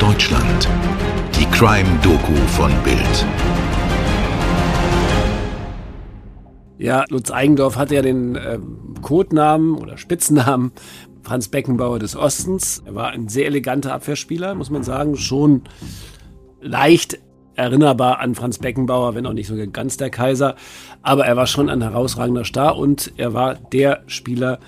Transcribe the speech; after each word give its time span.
Deutschland. 0.00 0.66
Die 1.38 1.44
Crime-Doku 1.44 2.34
von 2.56 2.72
Bild. 2.82 3.26
Ja, 6.78 7.04
Lutz 7.10 7.30
Eigendorf 7.30 7.76
hatte 7.76 7.96
ja 7.96 8.02
den 8.02 8.34
äh, 8.34 8.58
Codenamen 9.02 9.76
oder 9.76 9.98
Spitznamen 9.98 10.72
Franz 11.22 11.48
Beckenbauer 11.48 11.98
des 11.98 12.16
Ostens. 12.16 12.82
Er 12.86 12.94
war 12.94 13.10
ein 13.10 13.28
sehr 13.28 13.44
eleganter 13.44 13.92
Abwehrspieler, 13.92 14.54
muss 14.54 14.70
man 14.70 14.82
sagen. 14.84 15.18
Schon 15.18 15.64
leicht 16.62 17.18
erinnerbar 17.54 18.20
an 18.20 18.34
Franz 18.34 18.56
Beckenbauer, 18.56 19.14
wenn 19.14 19.26
auch 19.26 19.34
nicht 19.34 19.48
so 19.48 19.56
ganz 19.70 19.98
der 19.98 20.08
Kaiser. 20.08 20.56
Aber 21.02 21.26
er 21.26 21.36
war 21.36 21.46
schon 21.46 21.68
ein 21.68 21.82
herausragender 21.82 22.46
Star 22.46 22.78
und 22.78 23.12
er 23.18 23.34
war 23.34 23.54
der 23.54 24.04
Spieler, 24.06 24.60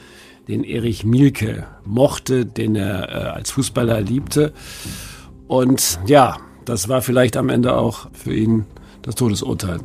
den 0.47 0.63
Erich 0.63 1.05
Mielke 1.05 1.67
mochte, 1.87 2.45
den 2.45 2.77
er 2.77 3.09
äh, 3.09 3.29
als 3.31 3.51
Fußballer 3.53 4.03
liebte. 4.03 4.53
Und 5.53 6.01
ja, 6.07 6.39
das 6.65 6.89
war 6.89 7.03
vielleicht 7.03 7.37
am 7.37 7.51
Ende 7.51 7.77
auch 7.77 8.09
für 8.15 8.35
ihn 8.35 8.65
das 9.03 9.17
Todesurteil. 9.17 9.81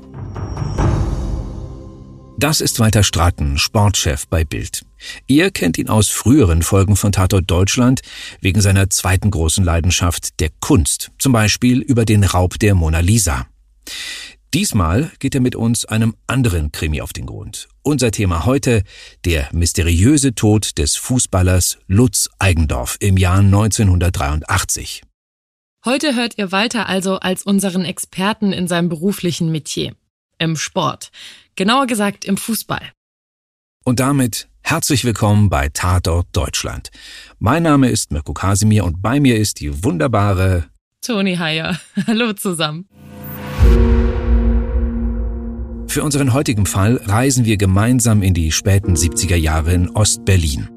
Das 2.39 2.62
ist 2.62 2.80
Walter 2.80 3.03
Straten, 3.03 3.58
Sportchef 3.58 4.27
bei 4.30 4.45
Bild. 4.45 4.85
Ihr 5.25 5.52
kennt 5.52 5.77
ihn 5.77 5.89
aus 5.89 6.08
früheren 6.08 6.61
Folgen 6.61 6.95
von 6.95 7.11
Tatort 7.11 7.52
Deutschland 7.52 7.99
wegen 8.39 8.61
seiner 8.61 8.89
zweiten 8.89 9.30
großen 9.30 9.61
Leidenschaft 9.66 10.39
der 10.39 10.52
Kunst, 10.61 11.11
zum 11.20 11.34
Beispiel 11.34 11.81
über 11.81 12.05
den 12.05 12.23
Raub 12.23 12.58
der 12.59 12.73
Mona 12.73 12.99
Lisa. 12.99 13.45
Diesmal 14.53 15.11
geht 15.20 15.36
er 15.36 15.41
mit 15.41 15.58
uns 15.58 15.84
einem 15.84 16.16
anderen 16.27 16.72
Krimi 16.72 17.02
auf 17.02 17.11
den 17.11 17.25
Grund. 17.25 17.67
Unser 17.81 18.11
Thema 18.11 18.45
heute, 18.45 18.84
der 19.25 19.49
mysteriöse 19.52 20.33
Tod 20.33 20.77
des 20.77 20.95
Fußballers 20.95 21.77
Lutz 21.88 22.30
Eigendorf 22.39 22.95
im 23.02 23.17
Jahr 23.17 23.39
1983. 23.39 25.02
Heute 25.88 26.16
hört 26.16 26.38
ihr 26.38 26.52
Walter 26.52 26.89
also 26.89 27.16
als 27.19 27.43
unseren 27.43 27.85
Experten 27.85 28.52
in 28.52 28.67
seinem 28.67 28.89
beruflichen 28.89 29.53
Metier, 29.53 29.93
im 30.38 30.57
Sport, 30.57 31.11
genauer 31.55 31.88
gesagt 31.88 32.25
im 32.25 32.35
Fußball. 32.35 32.81
Und 33.85 34.02
damit 34.02 34.49
herzlich 34.63 35.05
willkommen 35.05 35.49
bei 35.49 35.69
Tatort 35.69 36.27
Deutschland. 36.33 36.89
Mein 37.39 37.63
Name 37.63 37.88
ist 37.88 38.11
Mirko 38.11 38.33
Kasimir 38.33 38.83
und 38.83 39.02
bei 39.02 39.21
mir 39.21 39.38
ist 39.38 39.61
die 39.61 39.81
wunderbare 39.85 40.65
Toni 40.99 41.38
Heyer. 41.38 41.80
Hallo 42.05 42.33
zusammen. 42.33 42.89
Für 45.88 46.03
unseren 46.03 46.33
heutigen 46.33 46.65
Fall 46.65 46.97
reisen 47.05 47.45
wir 47.45 47.55
gemeinsam 47.55 48.23
in 48.23 48.33
die 48.33 48.52
späten 48.52 48.95
70er 48.95 49.38
Jahre 49.38 49.71
in 49.71 49.89
Ostberlin. 49.91 50.67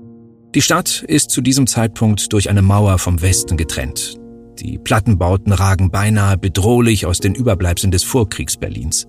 Die 0.55 0.62
Stadt 0.62 1.03
ist 1.03 1.31
zu 1.31 1.41
diesem 1.41 1.66
Zeitpunkt 1.66 2.33
durch 2.33 2.48
eine 2.48 2.62
Mauer 2.62 3.00
vom 3.00 3.20
Westen 3.20 3.56
getrennt. 3.56 4.20
Die 4.61 4.78
Plattenbauten 4.78 5.53
ragen 5.53 5.91
beinahe 5.91 6.36
bedrohlich 6.36 7.06
aus 7.06 7.19
den 7.19 7.34
Überbleibseln 7.34 7.91
des 7.91 8.05
Vorkriegs-Berlins. 8.05 9.08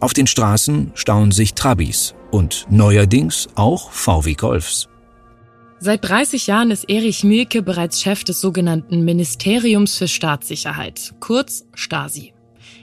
Auf 0.00 0.12
den 0.12 0.26
Straßen 0.26 0.90
stauen 0.94 1.30
sich 1.30 1.54
Trabis 1.54 2.14
und 2.32 2.66
neuerdings 2.68 3.48
auch 3.54 3.92
VW 3.92 4.34
Golfs. 4.34 4.88
Seit 5.78 6.04
30 6.04 6.48
Jahren 6.48 6.72
ist 6.72 6.90
Erich 6.90 7.22
Mielke 7.22 7.62
bereits 7.62 8.02
Chef 8.02 8.24
des 8.24 8.40
sogenannten 8.40 9.04
Ministeriums 9.04 9.96
für 9.96 10.08
Staatssicherheit, 10.08 11.14
kurz 11.20 11.64
Stasi. 11.74 12.32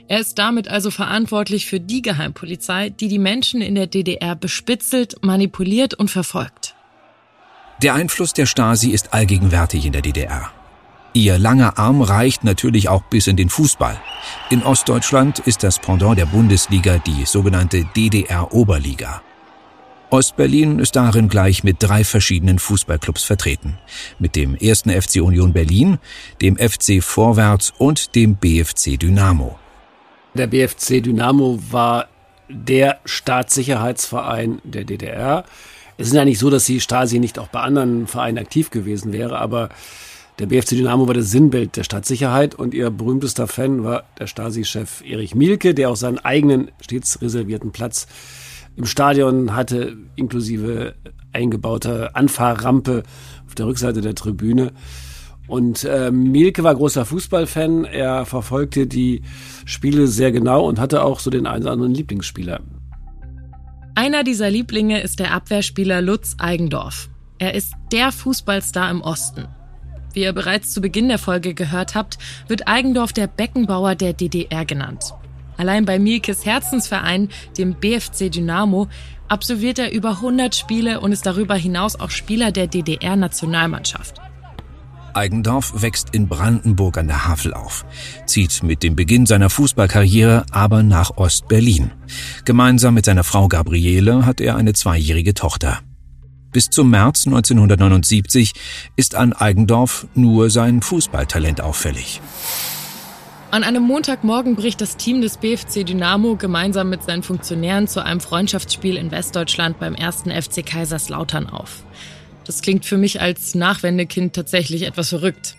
Er 0.08 0.20
ist 0.20 0.38
damit 0.38 0.68
also 0.68 0.90
verantwortlich 0.90 1.66
für 1.66 1.80
die 1.80 2.00
Geheimpolizei, 2.00 2.88
die 2.88 3.08
die 3.08 3.18
Menschen 3.18 3.60
in 3.60 3.74
der 3.74 3.88
DDR 3.88 4.36
bespitzelt, 4.36 5.16
manipuliert 5.22 5.92
und 5.92 6.10
verfolgt. 6.10 6.74
Der 7.82 7.92
Einfluss 7.92 8.32
der 8.32 8.46
Stasi 8.46 8.90
ist 8.90 9.12
allgegenwärtig 9.12 9.84
in 9.84 9.92
der 9.92 10.00
DDR. 10.00 10.50
Ihr 11.16 11.38
langer 11.38 11.78
Arm 11.78 12.02
reicht 12.02 12.44
natürlich 12.44 12.90
auch 12.90 13.00
bis 13.04 13.26
in 13.26 13.36
den 13.36 13.48
Fußball. 13.48 13.98
In 14.50 14.62
Ostdeutschland 14.62 15.38
ist 15.38 15.62
das 15.62 15.78
Pendant 15.78 16.18
der 16.18 16.26
Bundesliga 16.26 16.98
die 16.98 17.24
sogenannte 17.24 17.86
DDR-Oberliga. 17.96 19.22
Ostberlin 20.10 20.78
ist 20.78 20.94
darin 20.94 21.30
gleich 21.30 21.64
mit 21.64 21.76
drei 21.78 22.04
verschiedenen 22.04 22.58
Fußballclubs 22.58 23.24
vertreten. 23.24 23.78
Mit 24.18 24.36
dem 24.36 24.56
ersten 24.56 24.90
FC 24.90 25.22
Union 25.22 25.54
Berlin, 25.54 25.96
dem 26.42 26.58
FC 26.58 27.02
Vorwärts 27.02 27.72
und 27.78 28.14
dem 28.14 28.36
BFC 28.36 28.98
Dynamo. 28.98 29.58
Der 30.34 30.48
BFC 30.48 31.02
Dynamo 31.02 31.58
war 31.70 32.08
der 32.50 33.00
Staatssicherheitsverein 33.06 34.60
der 34.64 34.84
DDR. 34.84 35.46
Es 35.96 36.08
ist 36.08 36.14
ja 36.14 36.26
nicht 36.26 36.38
so, 36.38 36.50
dass 36.50 36.66
die 36.66 36.78
Stasi 36.78 37.20
nicht 37.20 37.38
auch 37.38 37.48
bei 37.48 37.60
anderen 37.60 38.06
Vereinen 38.06 38.36
aktiv 38.36 38.68
gewesen 38.68 39.14
wäre, 39.14 39.38
aber 39.38 39.70
der 40.38 40.46
BFC 40.46 40.70
Dynamo 40.70 41.06
war 41.06 41.14
das 41.14 41.30
Sinnbild 41.30 41.76
der 41.76 41.84
Staatssicherheit 41.84 42.54
und 42.54 42.74
ihr 42.74 42.90
berühmtester 42.90 43.46
Fan 43.46 43.84
war 43.84 44.04
der 44.18 44.26
Stasi-Chef 44.26 45.02
Erich 45.02 45.34
Mielke, 45.34 45.74
der 45.74 45.90
auch 45.90 45.96
seinen 45.96 46.18
eigenen 46.18 46.70
stets 46.80 47.22
reservierten 47.22 47.72
Platz 47.72 48.06
im 48.76 48.84
Stadion 48.84 49.54
hatte, 49.54 49.96
inklusive 50.14 50.94
eingebauter 51.32 52.14
Anfahrrampe 52.14 53.02
auf 53.46 53.54
der 53.54 53.66
Rückseite 53.66 54.02
der 54.02 54.14
Tribüne. 54.14 54.72
Und 55.48 55.84
äh, 55.84 56.10
Mielke 56.10 56.64
war 56.64 56.74
großer 56.74 57.06
Fußballfan. 57.06 57.84
Er 57.84 58.26
verfolgte 58.26 58.86
die 58.86 59.22
Spiele 59.64 60.06
sehr 60.06 60.32
genau 60.32 60.66
und 60.66 60.78
hatte 60.78 61.02
auch 61.02 61.20
so 61.20 61.30
den 61.30 61.46
einen 61.46 61.62
oder 61.62 61.72
anderen 61.72 61.94
Lieblingsspieler. 61.94 62.60
Einer 63.94 64.24
dieser 64.24 64.50
Lieblinge 64.50 65.00
ist 65.00 65.20
der 65.20 65.32
Abwehrspieler 65.32 66.02
Lutz 66.02 66.34
Eigendorf. 66.38 67.08
Er 67.38 67.54
ist 67.54 67.72
der 67.92 68.12
Fußballstar 68.12 68.90
im 68.90 69.00
Osten. 69.00 69.46
Wie 70.16 70.22
ihr 70.22 70.32
bereits 70.32 70.72
zu 70.72 70.80
Beginn 70.80 71.08
der 71.08 71.18
Folge 71.18 71.52
gehört 71.52 71.94
habt, 71.94 72.16
wird 72.48 72.66
Eigendorf 72.66 73.12
der 73.12 73.26
Beckenbauer 73.26 73.96
der 73.96 74.14
DDR 74.14 74.64
genannt. 74.64 75.12
Allein 75.58 75.84
bei 75.84 75.98
Mielkes 75.98 76.46
Herzensverein, 76.46 77.28
dem 77.58 77.74
BFC 77.74 78.30
Dynamo, 78.30 78.88
absolviert 79.28 79.78
er 79.78 79.92
über 79.92 80.12
100 80.12 80.54
Spiele 80.54 81.00
und 81.00 81.12
ist 81.12 81.26
darüber 81.26 81.54
hinaus 81.54 82.00
auch 82.00 82.08
Spieler 82.08 82.50
der 82.50 82.66
DDR-Nationalmannschaft. 82.66 84.22
Eigendorf 85.12 85.82
wächst 85.82 86.14
in 86.14 86.28
Brandenburg 86.28 86.96
an 86.96 87.08
der 87.08 87.28
Havel 87.28 87.52
auf, 87.52 87.84
zieht 88.24 88.62
mit 88.62 88.82
dem 88.82 88.96
Beginn 88.96 89.26
seiner 89.26 89.50
Fußballkarriere 89.50 90.46
aber 90.50 90.82
nach 90.82 91.18
Ost-Berlin. 91.18 91.90
Gemeinsam 92.46 92.94
mit 92.94 93.04
seiner 93.04 93.24
Frau 93.24 93.48
Gabriele 93.48 94.24
hat 94.24 94.40
er 94.40 94.56
eine 94.56 94.72
zweijährige 94.72 95.34
Tochter. 95.34 95.80
Bis 96.56 96.70
zum 96.70 96.88
März 96.88 97.26
1979 97.26 98.54
ist 98.96 99.14
an 99.14 99.34
Eigendorf 99.34 100.06
nur 100.14 100.48
sein 100.48 100.80
Fußballtalent 100.80 101.60
auffällig. 101.60 102.22
An 103.50 103.62
einem 103.62 103.82
Montagmorgen 103.82 104.56
bricht 104.56 104.80
das 104.80 104.96
Team 104.96 105.20
des 105.20 105.36
BFC 105.36 105.84
Dynamo 105.84 106.36
gemeinsam 106.36 106.88
mit 106.88 107.02
seinen 107.02 107.22
Funktionären 107.22 107.88
zu 107.88 108.02
einem 108.02 108.20
Freundschaftsspiel 108.20 108.96
in 108.96 109.10
Westdeutschland 109.10 109.78
beim 109.78 109.94
ersten 109.94 110.30
FC 110.30 110.64
Kaiserslautern 110.64 111.46
auf. 111.46 111.84
Das 112.46 112.62
klingt 112.62 112.86
für 112.86 112.96
mich 112.96 113.20
als 113.20 113.54
Nachwendekind 113.54 114.32
tatsächlich 114.32 114.84
etwas 114.84 115.10
verrückt. 115.10 115.56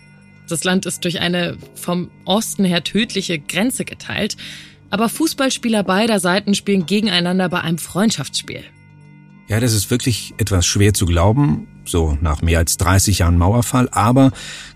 Das 0.48 0.64
Land 0.64 0.84
ist 0.84 1.04
durch 1.04 1.20
eine 1.20 1.58
vom 1.76 2.10
Osten 2.24 2.64
her 2.64 2.82
tödliche 2.82 3.38
Grenze 3.38 3.84
geteilt, 3.84 4.36
aber 4.90 5.08
Fußballspieler 5.08 5.84
beider 5.84 6.18
Seiten 6.18 6.56
spielen 6.56 6.86
gegeneinander 6.86 7.48
bei 7.48 7.60
einem 7.60 7.78
Freundschaftsspiel. 7.78 8.64
Ja, 9.48 9.60
das 9.60 9.72
ist 9.72 9.90
wirklich 9.90 10.34
etwas 10.36 10.66
schwer 10.66 10.92
zu 10.92 11.06
glauben, 11.06 11.68
so 11.86 12.18
nach 12.20 12.42
mehr 12.42 12.58
als 12.58 12.76
30 12.76 13.20
Jahren 13.20 13.38
Mauerfall, 13.38 13.88
aber 13.92 14.30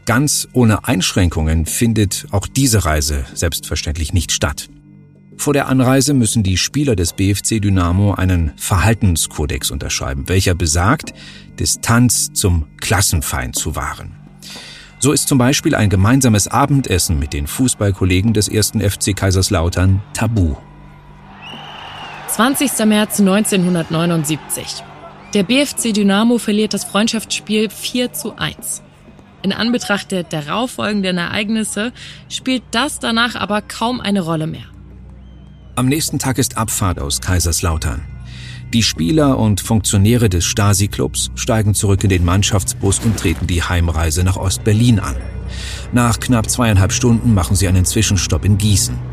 ganz 0.07 0.49
ohne 0.55 0.89
Einschränkungen 0.89 1.67
findet 1.67 2.27
auch 2.31 2.47
diese 2.47 2.87
Reise 2.87 3.27
selbstverständlich 3.35 4.15
nicht 4.15 4.33
statt. 4.33 4.71
Vor 5.37 5.53
der 5.53 5.69
Anreise 5.69 6.15
müssen 6.15 6.43
die 6.43 6.57
Spieler 6.57 6.97
des 6.97 7.13
BFC 7.13 7.61
Dynamo 7.61 8.15
einen 8.15 8.53
Verhaltenskodex 8.57 9.71
unterschreiben, 9.71 10.29
welcher 10.29 10.55
besagt, 10.55 11.13
Distanz 11.59 12.33
zum 12.33 12.65
Klassenfeind 12.81 13.55
zu 13.55 13.77
wahren. 13.77 14.17
So 15.01 15.13
ist 15.13 15.29
zum 15.29 15.37
Beispiel 15.37 15.75
ein 15.75 15.91
gemeinsames 15.91 16.49
Abendessen 16.49 17.19
mit 17.19 17.35
den 17.35 17.47
Fußballkollegen 17.47 18.33
des 18.33 18.49
ersten 18.49 18.81
FC 18.81 19.15
Kaiserslautern 19.15 20.01
tabu. 20.15 20.55
20. 22.35 22.87
März 22.87 23.21
1979. 23.21 24.83
Der 25.35 25.43
BFC 25.43 25.93
Dynamo 25.93 26.39
verliert 26.39 26.73
das 26.73 26.85
Freundschaftsspiel 26.85 27.69
4 27.69 28.15
zu 28.15 28.39
1. 28.39 28.81
In 29.43 29.53
Anbetracht 29.53 30.11
der 30.13 30.23
darauffolgenden 30.23 31.19
Ereignisse 31.19 31.93
spielt 32.31 32.63
das 32.71 33.01
danach 33.01 33.35
aber 33.35 33.61
kaum 33.61 34.01
eine 34.01 34.23
Rolle 34.23 34.47
mehr. 34.47 34.65
Am 35.77 35.89
nächsten 35.89 36.19
Tag 36.19 36.39
ist 36.39 36.57
Abfahrt 36.57 37.01
aus 37.01 37.21
Kaiserslautern. 37.21 38.01
Die 38.73 38.83
Spieler 38.83 39.39
und 39.39 39.61
Funktionäre 39.61 40.31
des 40.31 40.47
Stasi-Clubs 40.47 41.33
steigen 41.35 41.75
zurück 41.75 42.03
in 42.03 42.09
den 42.09 42.25
Mannschaftsbus 42.25 43.01
und 43.01 43.19
treten 43.19 43.47
die 43.47 43.63
Heimreise 43.63 44.25
nach 44.25 44.39
Ostberlin 44.39 45.01
an. 45.01 45.17
Nach 45.93 46.19
knapp 46.19 46.49
zweieinhalb 46.49 46.93
Stunden 46.93 47.35
machen 47.35 47.57
sie 47.57 47.69
einen 47.69 47.85
Zwischenstopp 47.85 48.47
in 48.47 48.57
Gießen. 48.57 49.12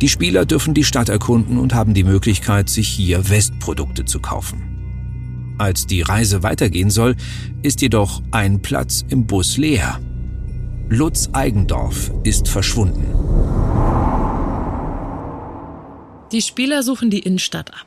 Die 0.00 0.08
Spieler 0.10 0.44
dürfen 0.44 0.74
die 0.74 0.84
Stadt 0.84 1.08
erkunden 1.08 1.58
und 1.58 1.72
haben 1.72 1.94
die 1.94 2.04
Möglichkeit, 2.04 2.68
sich 2.68 2.88
hier 2.88 3.30
Westprodukte 3.30 4.04
zu 4.04 4.20
kaufen. 4.20 5.56
Als 5.58 5.86
die 5.86 6.02
Reise 6.02 6.42
weitergehen 6.42 6.90
soll, 6.90 7.16
ist 7.62 7.80
jedoch 7.80 8.22
ein 8.30 8.60
Platz 8.60 9.04
im 9.08 9.26
Bus 9.26 9.56
leer. 9.56 9.98
Lutz 10.90 11.30
Eigendorf 11.32 12.12
ist 12.24 12.48
verschwunden. 12.48 13.06
Die 16.30 16.42
Spieler 16.42 16.82
suchen 16.82 17.08
die 17.08 17.20
Innenstadt 17.20 17.72
ab. 17.72 17.86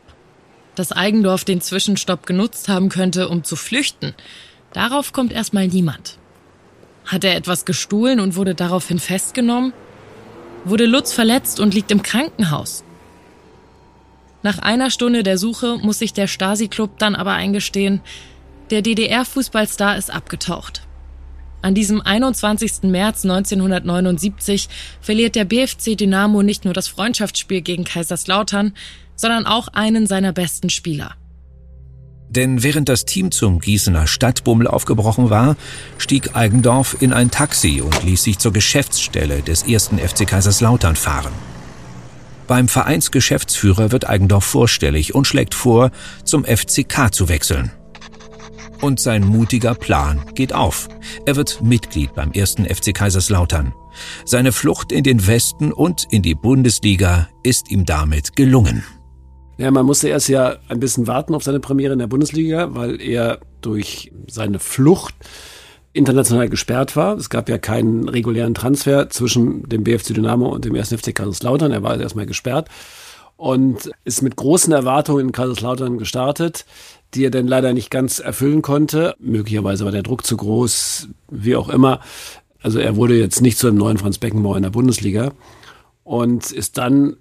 Dass 0.73 0.91
Eigendorf 0.91 1.43
den 1.43 1.61
Zwischenstopp 1.61 2.25
genutzt 2.25 2.69
haben 2.69 2.89
könnte, 2.89 3.29
um 3.29 3.43
zu 3.43 3.55
flüchten, 3.55 4.15
darauf 4.73 5.13
kommt 5.13 5.31
erstmal 5.31 5.67
niemand. 5.67 6.17
Hat 7.05 7.23
er 7.23 7.35
etwas 7.35 7.65
gestohlen 7.65 8.19
und 8.19 8.35
wurde 8.35 8.55
daraufhin 8.55 8.99
festgenommen? 8.99 9.73
Wurde 10.65 10.85
Lutz 10.85 11.13
verletzt 11.13 11.59
und 11.59 11.73
liegt 11.73 11.91
im 11.91 12.03
Krankenhaus? 12.03 12.83
Nach 14.41 14.59
einer 14.59 14.89
Stunde 14.89 15.23
der 15.23 15.37
Suche 15.37 15.77
muss 15.77 15.99
sich 15.99 16.13
der 16.13 16.27
Stasi-Club 16.27 16.97
dann 16.97 17.15
aber 17.15 17.33
eingestehen, 17.33 18.01
der 18.69 18.81
DDR-Fußballstar 18.81 19.97
ist 19.97 20.11
abgetaucht. 20.11 20.83
An 21.61 21.75
diesem 21.75 22.01
21. 22.01 22.83
März 22.83 23.25
1979 23.25 24.69
verliert 25.01 25.35
der 25.35 25.43
BFC 25.43 25.97
Dynamo 25.97 26.41
nicht 26.41 26.63
nur 26.63 26.73
das 26.73 26.87
Freundschaftsspiel 26.87 27.61
gegen 27.61 27.83
Kaiserslautern, 27.83 28.73
sondern 29.15 29.45
auch 29.45 29.67
einen 29.69 30.07
seiner 30.07 30.31
besten 30.31 30.69
Spieler. 30.69 31.15
Denn 32.29 32.61
während 32.61 32.89
das 32.89 33.05
Team 33.05 33.31
zum 33.31 33.59
Gießener 33.59 34.05
Stadtbummel 34.05 34.67
aufgebrochen 34.67 35.31
war, 35.31 35.55
stieg 35.97 36.35
Eigendorf 36.35 36.95
in 36.99 37.11
ein 37.11 37.31
Taxi 37.31 37.81
und 37.81 38.03
ließ 38.03 38.23
sich 38.23 38.37
zur 38.37 38.53
Geschäftsstelle 38.53 39.41
des 39.41 39.63
ersten 39.63 39.97
FC 39.97 40.27
Kaiserslautern 40.27 40.95
fahren. 40.95 41.33
Beim 42.47 42.67
Vereinsgeschäftsführer 42.67 43.91
wird 43.91 44.09
Eigendorf 44.09 44.45
vorstellig 44.45 45.15
und 45.15 45.25
schlägt 45.25 45.55
vor, 45.55 45.91
zum 46.23 46.45
FCK 46.45 47.11
zu 47.11 47.29
wechseln. 47.29 47.71
Und 48.81 48.99
sein 48.99 49.25
mutiger 49.25 49.75
Plan 49.75 50.21
geht 50.35 50.53
auf. 50.53 50.87
Er 51.25 51.35
wird 51.35 51.61
Mitglied 51.61 52.13
beim 52.15 52.31
ersten 52.31 52.65
FC 52.65 52.93
Kaiserslautern. 52.93 53.73
Seine 54.23 54.51
Flucht 54.51 54.91
in 54.91 55.03
den 55.03 55.27
Westen 55.27 55.73
und 55.73 56.07
in 56.11 56.21
die 56.21 56.35
Bundesliga 56.35 57.27
ist 57.43 57.69
ihm 57.71 57.85
damit 57.85 58.35
gelungen. 58.35 58.83
Ja, 59.59 59.69
man 59.71 59.85
musste 59.85 60.09
erst 60.09 60.29
ja 60.29 60.55
ein 60.69 60.79
bisschen 60.79 61.05
warten 61.05 61.35
auf 61.35 61.43
seine 61.43 61.59
Premiere 61.59 61.93
in 61.93 61.99
der 61.99 62.07
Bundesliga, 62.07 62.73
weil 62.73 63.01
er 63.01 63.39
durch 63.61 64.11
seine 64.27 64.57
Flucht 64.57 65.13
international 65.93 66.49
gesperrt 66.49 66.95
war. 66.95 67.17
Es 67.17 67.29
gab 67.29 67.49
ja 67.49 67.57
keinen 67.57 68.07
regulären 68.09 68.53
Transfer 68.55 69.09
zwischen 69.09 69.67
dem 69.69 69.83
BFC 69.83 70.13
Dynamo 70.13 70.47
und 70.47 70.65
dem 70.65 70.75
1. 70.75 70.93
FC 70.93 71.13
Kaiserslautern. 71.13 71.71
Er 71.71 71.83
war 71.83 71.91
also 71.91 72.03
erstmal 72.03 72.25
gesperrt 72.25 72.69
und 73.35 73.91
ist 74.05 74.21
mit 74.21 74.35
großen 74.35 74.73
Erwartungen 74.73 75.27
in 75.27 75.31
Kaiserslautern 75.31 75.97
gestartet 75.97 76.65
die 77.13 77.25
er 77.25 77.31
dann 77.31 77.47
leider 77.47 77.73
nicht 77.73 77.89
ganz 77.89 78.19
erfüllen 78.19 78.61
konnte. 78.61 79.15
Möglicherweise 79.19 79.85
war 79.85 79.91
der 79.91 80.03
Druck 80.03 80.25
zu 80.25 80.37
groß, 80.37 81.09
wie 81.29 81.55
auch 81.55 81.69
immer. 81.69 81.99
Also 82.61 82.79
er 82.79 82.95
wurde 82.95 83.17
jetzt 83.17 83.41
nicht 83.41 83.57
zu 83.57 83.67
einem 83.67 83.77
neuen 83.77 83.97
Franz 83.97 84.17
Beckenbauer 84.17 84.57
in 84.57 84.63
der 84.63 84.69
Bundesliga 84.69 85.31
und 86.03 86.51
ist 86.51 86.77
dann 86.77 87.17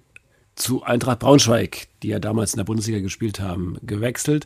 zu 0.59 0.83
Eintracht 0.83 1.19
Braunschweig, 1.19 1.87
die 2.03 2.09
ja 2.09 2.19
damals 2.19 2.53
in 2.53 2.57
der 2.57 2.65
Bundesliga 2.65 2.99
gespielt 2.99 3.39
haben, 3.39 3.77
gewechselt. 3.81 4.45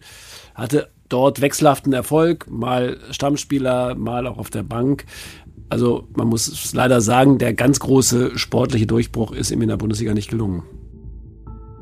Hatte 0.56 0.90
dort 1.10 1.42
wechselhaften 1.42 1.94
Erfolg, 1.94 2.50
mal 2.50 2.98
Stammspieler, 3.12 3.96
mal 3.96 4.28
auch 4.28 4.38
auf 4.38 4.50
der 4.50 4.64
Bank. 4.64 5.06
Also 5.70 6.08
man 6.16 6.28
muss 6.28 6.74
leider 6.74 7.02
sagen, 7.02 7.38
der 7.38 7.54
ganz 7.54 7.80
große 7.80 8.38
sportliche 8.38 8.88
Durchbruch 8.88 9.32
ist 9.32 9.52
ihm 9.52 9.62
in 9.62 9.70
der 9.70 9.78
Bundesliga 9.78 10.14
nicht 10.14 10.30
gelungen. 10.30 10.64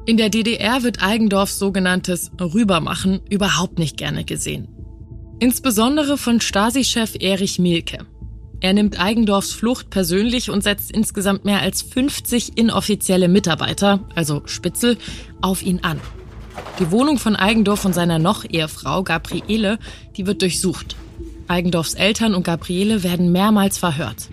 In 0.05 0.17
der 0.17 0.29
DDR 0.29 0.81
wird 0.81 1.03
Eigendorfs 1.03 1.59
sogenanntes 1.59 2.31
Rübermachen 2.39 3.21
überhaupt 3.29 3.77
nicht 3.77 3.97
gerne 3.97 4.25
gesehen. 4.25 4.67
Insbesondere 5.39 6.17
von 6.17 6.41
Stasi-Chef 6.41 7.15
Erich 7.19 7.59
Mielke. 7.59 8.05
Er 8.61 8.73
nimmt 8.73 8.99
Eigendorfs 8.99 9.51
Flucht 9.53 9.89
persönlich 9.89 10.51
und 10.51 10.63
setzt 10.63 10.91
insgesamt 10.91 11.45
mehr 11.45 11.61
als 11.61 11.81
50 11.81 12.57
inoffizielle 12.59 13.27
Mitarbeiter, 13.27 14.01
also 14.13 14.43
Spitzel, 14.45 14.97
auf 15.41 15.63
ihn 15.63 15.79
an. 15.81 15.99
Die 16.79 16.91
Wohnung 16.91 17.17
von 17.17 17.35
Eigendorf 17.35 17.85
und 17.85 17.93
seiner 17.93 18.19
Noch-Ehefrau 18.19 19.03
Gabriele, 19.03 19.79
die 20.15 20.27
wird 20.27 20.43
durchsucht. 20.43 20.95
Eigendorfs 21.47 21.95
Eltern 21.95 22.35
und 22.35 22.43
Gabriele 22.43 23.01
werden 23.01 23.31
mehrmals 23.31 23.79
verhört. 23.79 24.29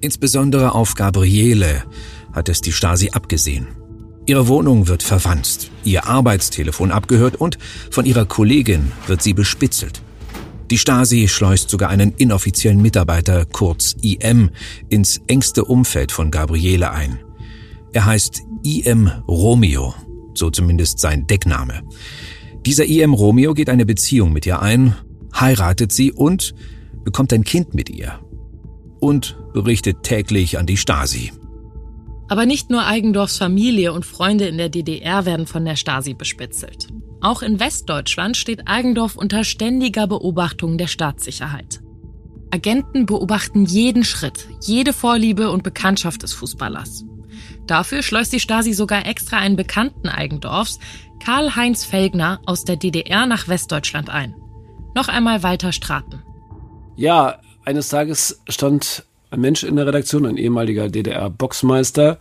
Insbesondere 0.00 0.76
auf 0.76 0.94
Gabriele 0.94 1.82
hat 2.32 2.48
es 2.48 2.60
die 2.60 2.72
Stasi 2.72 3.10
abgesehen. 3.12 3.66
Ihre 4.26 4.46
Wohnung 4.46 4.86
wird 4.86 5.02
verwanzt, 5.02 5.70
ihr 5.82 6.06
Arbeitstelefon 6.06 6.92
abgehört 6.92 7.36
und 7.36 7.58
von 7.90 8.06
ihrer 8.06 8.26
Kollegin 8.26 8.92
wird 9.08 9.22
sie 9.22 9.34
bespitzelt. 9.34 10.02
Die 10.70 10.76
Stasi 10.76 11.28
schleust 11.28 11.70
sogar 11.70 11.88
einen 11.88 12.12
inoffiziellen 12.18 12.82
Mitarbeiter, 12.82 13.46
kurz 13.46 13.96
IM, 14.02 14.50
ins 14.90 15.22
engste 15.26 15.64
Umfeld 15.64 16.12
von 16.12 16.30
Gabriele 16.30 16.90
ein. 16.90 17.20
Er 17.94 18.04
heißt 18.04 18.42
IM 18.62 19.10
Romeo, 19.26 19.94
so 20.34 20.50
zumindest 20.50 20.98
sein 20.98 21.26
Deckname. 21.26 21.82
Dieser 22.66 22.84
IM 22.84 23.14
Romeo 23.14 23.54
geht 23.54 23.70
eine 23.70 23.86
Beziehung 23.86 24.32
mit 24.32 24.44
ihr 24.44 24.60
ein, 24.60 24.94
heiratet 25.34 25.90
sie 25.90 26.12
und 26.12 26.54
bekommt 27.02 27.32
ein 27.32 27.44
Kind 27.44 27.72
mit 27.72 27.88
ihr. 27.88 28.20
Und 29.00 29.38
berichtet 29.54 30.02
täglich 30.02 30.58
an 30.58 30.66
die 30.66 30.76
Stasi. 30.76 31.32
Aber 32.28 32.44
nicht 32.44 32.68
nur 32.68 32.86
Eigendorfs 32.86 33.38
Familie 33.38 33.94
und 33.94 34.04
Freunde 34.04 34.46
in 34.46 34.58
der 34.58 34.68
DDR 34.68 35.24
werden 35.24 35.46
von 35.46 35.64
der 35.64 35.76
Stasi 35.76 36.12
bespitzelt. 36.12 36.88
Auch 37.20 37.42
in 37.42 37.58
Westdeutschland 37.58 38.36
steht 38.36 38.68
Eigendorf 38.68 39.16
unter 39.16 39.44
ständiger 39.44 40.06
Beobachtung 40.06 40.78
der 40.78 40.86
Staatssicherheit. 40.86 41.80
Agenten 42.50 43.06
beobachten 43.06 43.64
jeden 43.64 44.04
Schritt, 44.04 44.48
jede 44.62 44.92
Vorliebe 44.92 45.50
und 45.50 45.62
Bekanntschaft 45.62 46.22
des 46.22 46.32
Fußballers. 46.32 47.04
Dafür 47.66 48.02
schleust 48.02 48.32
die 48.32 48.40
Stasi 48.40 48.72
sogar 48.72 49.06
extra 49.06 49.36
einen 49.36 49.56
Bekannten 49.56 50.08
Eigendorfs, 50.08 50.78
Karl-Heinz 51.22 51.84
Felgner, 51.84 52.40
aus 52.46 52.64
der 52.64 52.76
DDR 52.76 53.26
nach 53.26 53.48
Westdeutschland 53.48 54.08
ein. 54.08 54.34
Noch 54.94 55.08
einmal 55.08 55.42
Walter 55.42 55.72
Straten. 55.72 56.22
Ja, 56.96 57.40
eines 57.64 57.88
Tages 57.88 58.40
stand 58.48 59.04
ein 59.30 59.40
Mensch 59.40 59.62
in 59.62 59.76
der 59.76 59.86
Redaktion, 59.86 60.24
ein 60.24 60.38
ehemaliger 60.38 60.88
DDR-Boxmeister, 60.88 62.18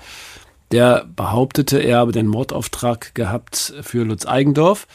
der 0.71 1.05
behauptete, 1.15 1.79
er 1.79 1.99
habe 1.99 2.11
den 2.11 2.27
Mordauftrag 2.27 3.15
gehabt 3.15 3.73
für 3.81 4.03
Lutz 4.03 4.25
Eigendorf. 4.25 4.87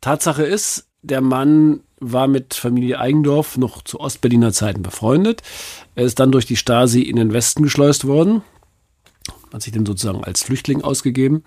Tatsache 0.00 0.42
ist, 0.42 0.88
der 1.02 1.20
Mann 1.20 1.80
war 2.00 2.26
mit 2.26 2.54
Familie 2.54 2.98
Eigendorf 2.98 3.56
noch 3.56 3.82
zu 3.82 4.00
Ostberliner 4.00 4.52
Zeiten 4.52 4.82
befreundet. 4.82 5.42
Er 5.94 6.04
ist 6.04 6.18
dann 6.18 6.32
durch 6.32 6.46
die 6.46 6.56
Stasi 6.56 7.02
in 7.02 7.16
den 7.16 7.32
Westen 7.32 7.62
geschleust 7.62 8.06
worden, 8.06 8.42
hat 9.52 9.62
sich 9.62 9.72
dann 9.72 9.86
sozusagen 9.86 10.24
als 10.24 10.42
Flüchtling 10.42 10.82
ausgegeben, 10.82 11.44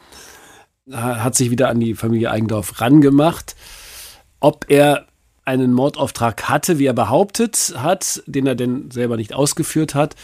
hat 0.92 1.36
sich 1.36 1.52
wieder 1.52 1.70
an 1.70 1.80
die 1.80 1.94
Familie 1.94 2.32
Eigendorf 2.32 2.82
rangemacht. 2.82 3.56
Ob 4.40 4.66
er 4.70 5.06
einen 5.46 5.74
Mordauftrag 5.74 6.48
hatte, 6.48 6.80
wie 6.80 6.86
er 6.86 6.94
behauptet 6.94 7.74
hat, 7.78 8.24
den 8.26 8.48
er 8.48 8.56
denn 8.56 8.92
selber 8.92 9.18
nicht 9.18 9.34
ausgeführt 9.34 9.96
hat, 9.96 10.16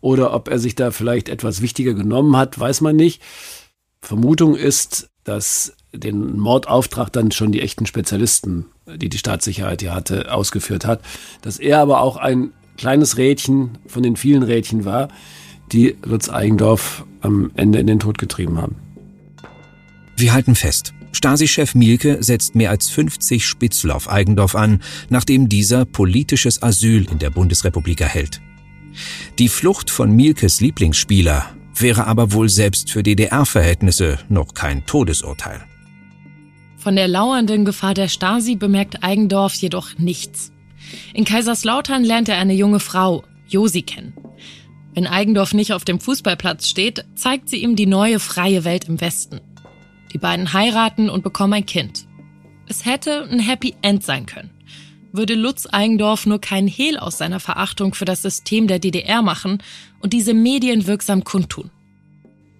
oder 0.00 0.32
ob 0.34 0.48
er 0.48 0.58
sich 0.58 0.74
da 0.74 0.90
vielleicht 0.90 1.28
etwas 1.28 1.60
wichtiger 1.60 1.94
genommen 1.94 2.36
hat, 2.36 2.58
weiß 2.58 2.80
man 2.80 2.96
nicht. 2.96 3.22
Vermutung 4.00 4.56
ist, 4.56 5.10
dass 5.24 5.74
den 5.92 6.38
Mordauftrag 6.38 7.12
dann 7.12 7.30
schon 7.30 7.52
die 7.52 7.60
echten 7.60 7.86
Spezialisten, 7.86 8.66
die 8.86 9.08
die 9.08 9.18
Staatssicherheit 9.18 9.82
hier 9.82 9.94
hatte, 9.94 10.32
ausgeführt 10.32 10.86
hat. 10.86 11.02
Dass 11.42 11.58
er 11.58 11.80
aber 11.80 12.00
auch 12.00 12.16
ein 12.16 12.52
kleines 12.76 13.16
Rädchen 13.16 13.78
von 13.86 14.02
den 14.02 14.16
vielen 14.16 14.42
Rädchen 14.42 14.84
war, 14.84 15.08
die 15.72 15.96
Lutz 16.02 16.28
Eigendorf 16.28 17.04
am 17.20 17.50
Ende 17.54 17.78
in 17.78 17.86
den 17.86 17.98
Tod 18.00 18.18
getrieben 18.18 18.58
haben. 18.58 18.76
Wir 20.16 20.32
halten 20.32 20.54
fest. 20.54 20.94
Stasi-Chef 21.12 21.74
Mielke 21.74 22.22
setzt 22.22 22.54
mehr 22.54 22.70
als 22.70 22.88
50 22.88 23.44
Spitzel 23.44 23.90
auf 23.90 24.10
Eigendorf 24.10 24.54
an, 24.54 24.80
nachdem 25.08 25.48
dieser 25.48 25.84
politisches 25.84 26.62
Asyl 26.62 27.06
in 27.10 27.18
der 27.18 27.30
Bundesrepublik 27.30 28.00
erhält. 28.00 28.40
Die 29.38 29.48
Flucht 29.48 29.90
von 29.90 30.10
Mielkes 30.10 30.60
Lieblingsspieler 30.60 31.46
wäre 31.74 32.06
aber 32.06 32.32
wohl 32.32 32.48
selbst 32.48 32.90
für 32.90 33.02
DDR-Verhältnisse 33.02 34.18
noch 34.28 34.54
kein 34.54 34.86
Todesurteil. 34.86 35.60
Von 36.76 36.96
der 36.96 37.08
lauernden 37.08 37.64
Gefahr 37.64 37.94
der 37.94 38.08
Stasi 38.08 38.56
bemerkt 38.56 39.02
Eigendorf 39.02 39.54
jedoch 39.54 39.98
nichts. 39.98 40.52
In 41.12 41.24
Kaiserslautern 41.24 42.04
lernt 42.04 42.28
er 42.28 42.38
eine 42.38 42.54
junge 42.54 42.80
Frau, 42.80 43.22
Josi, 43.48 43.82
kennen. 43.82 44.14
Wenn 44.94 45.06
Eigendorf 45.06 45.54
nicht 45.54 45.72
auf 45.72 45.84
dem 45.84 46.00
Fußballplatz 46.00 46.68
steht, 46.68 47.04
zeigt 47.14 47.48
sie 47.48 47.62
ihm 47.62 47.76
die 47.76 47.86
neue 47.86 48.18
freie 48.18 48.64
Welt 48.64 48.88
im 48.88 49.00
Westen. 49.00 49.40
Die 50.12 50.18
beiden 50.18 50.52
heiraten 50.52 51.08
und 51.08 51.22
bekommen 51.22 51.52
ein 51.52 51.66
Kind. 51.66 52.06
Es 52.66 52.84
hätte 52.84 53.28
ein 53.30 53.40
Happy 53.40 53.74
End 53.82 54.02
sein 54.02 54.26
können. 54.26 54.50
Würde 55.12 55.34
Lutz 55.34 55.66
Eigendorf 55.70 56.26
nur 56.26 56.40
keinen 56.40 56.68
Hehl 56.68 56.96
aus 56.96 57.18
seiner 57.18 57.40
Verachtung 57.40 57.94
für 57.94 58.04
das 58.04 58.22
System 58.22 58.66
der 58.66 58.78
DDR 58.78 59.22
machen 59.22 59.62
und 60.00 60.12
diese 60.12 60.34
medienwirksam 60.34 61.24
kundtun. 61.24 61.70